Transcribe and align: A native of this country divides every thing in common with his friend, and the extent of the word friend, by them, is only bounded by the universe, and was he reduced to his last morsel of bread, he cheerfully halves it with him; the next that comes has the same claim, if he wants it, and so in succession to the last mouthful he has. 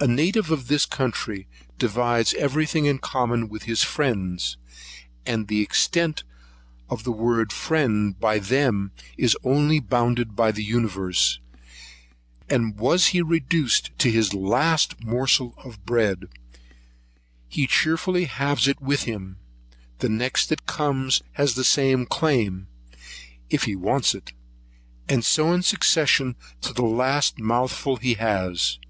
A 0.00 0.08
native 0.08 0.50
of 0.50 0.66
this 0.66 0.84
country 0.84 1.46
divides 1.78 2.34
every 2.34 2.66
thing 2.66 2.86
in 2.86 2.98
common 2.98 3.48
with 3.48 3.62
his 3.70 3.84
friend, 3.84 4.42
and 5.24 5.46
the 5.46 5.60
extent 5.60 6.24
of 6.90 7.04
the 7.04 7.12
word 7.12 7.52
friend, 7.52 8.18
by 8.18 8.40
them, 8.40 8.90
is 9.16 9.36
only 9.44 9.78
bounded 9.78 10.34
by 10.34 10.50
the 10.50 10.64
universe, 10.64 11.38
and 12.50 12.76
was 12.80 13.06
he 13.14 13.22
reduced 13.22 13.96
to 14.00 14.10
his 14.10 14.34
last 14.34 15.00
morsel 15.04 15.54
of 15.58 15.86
bread, 15.86 16.24
he 17.46 17.68
cheerfully 17.68 18.24
halves 18.24 18.66
it 18.66 18.82
with 18.82 19.04
him; 19.04 19.36
the 20.00 20.08
next 20.08 20.48
that 20.48 20.66
comes 20.66 21.22
has 21.34 21.54
the 21.54 21.62
same 21.62 22.06
claim, 22.06 22.66
if 23.50 23.62
he 23.66 23.76
wants 23.76 24.16
it, 24.16 24.32
and 25.08 25.24
so 25.24 25.52
in 25.52 25.62
succession 25.62 26.34
to 26.60 26.72
the 26.72 26.82
last 26.84 27.38
mouthful 27.38 27.94
he 27.98 28.14
has. 28.14 28.80